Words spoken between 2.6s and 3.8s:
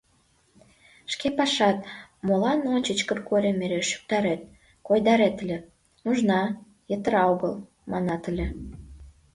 ончыч Кыргорийым